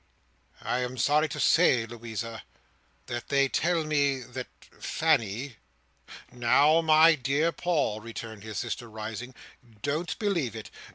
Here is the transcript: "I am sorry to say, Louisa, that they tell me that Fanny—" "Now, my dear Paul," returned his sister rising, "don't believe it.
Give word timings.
"I 0.63 0.79
am 0.79 0.97
sorry 0.97 1.29
to 1.29 1.39
say, 1.39 1.85
Louisa, 1.85 2.41
that 3.05 3.27
they 3.29 3.47
tell 3.47 3.83
me 3.83 4.21
that 4.21 4.47
Fanny—" 4.79 5.57
"Now, 6.31 6.81
my 6.81 7.13
dear 7.13 7.51
Paul," 7.51 8.01
returned 8.01 8.41
his 8.41 8.57
sister 8.57 8.89
rising, 8.89 9.35
"don't 9.83 10.17
believe 10.17 10.55
it. 10.55 10.71